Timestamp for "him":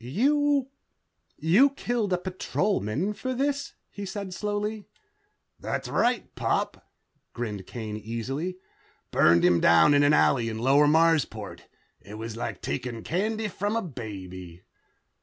9.45-9.59